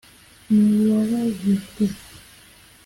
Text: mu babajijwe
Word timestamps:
mu 0.53 0.67
babajijwe 0.91 1.83